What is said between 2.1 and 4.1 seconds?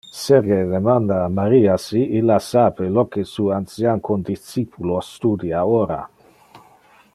illa sape lo que su ancian